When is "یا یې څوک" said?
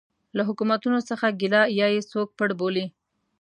1.79-2.27